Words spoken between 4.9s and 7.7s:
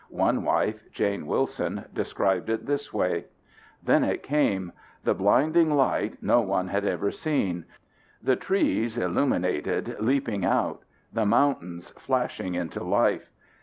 The blinding light [no] one had ever seen.